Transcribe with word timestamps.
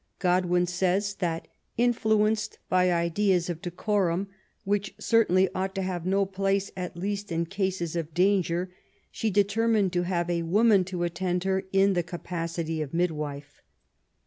Godwin 0.17 0.65
says 0.65 1.13
that,'' 1.19 1.47
influenced 1.87 2.57
by 2.69 2.91
ideas 2.91 3.51
of 3.51 3.61
decorum, 3.61 4.29
which 4.63 4.95
certainly 4.97 5.47
ought 5.53 5.75
to 5.75 5.83
have 5.83 6.07
no 6.07 6.25
place^ 6.25 6.71
at 6.75 6.97
least 6.97 7.31
in 7.31 7.45
cases 7.45 7.95
of 7.95 8.15
danger, 8.15 8.71
she 9.11 9.29
determined 9.29 9.93
to 9.93 10.01
have 10.01 10.27
a 10.27 10.41
woman 10.41 10.83
to 10.85 11.03
attend 11.03 11.43
her 11.43 11.65
in 11.71 11.93
the 11.93 12.01
capacity 12.01 12.81
of 12.81 12.95
midwife.'' 12.95 13.61